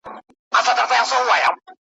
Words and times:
عبدالباري 0.53 0.89
جهاني: 0.89 1.21
رباعیات 1.23 1.55
` 1.67 1.73